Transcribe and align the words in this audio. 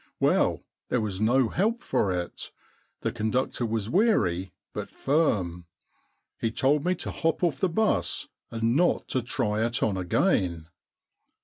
Well, 0.19 0.63
there 0.89 0.99
was 0.99 1.21
no 1.21 1.49
help 1.49 1.83
for 1.83 2.11
it. 2.11 2.49
The 3.01 3.11
conductor 3.11 3.67
was 3.67 3.87
weary, 3.87 4.51
but 4.73 4.89
firm. 4.89 5.67
He 6.39 6.49
told 6.49 6.83
me 6.83 6.95
to 6.95 7.11
hop 7.11 7.43
off 7.43 7.59
the 7.59 7.69
bus 7.69 8.27
and 8.49 8.75
not 8.75 9.07
to 9.09 9.21
try 9.21 9.63
it 9.63 9.83
on 9.83 9.97
again. 9.97 10.69